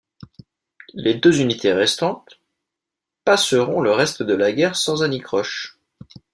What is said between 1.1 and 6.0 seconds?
deux unités restantes passeront le reste de la guerre sans anicroche.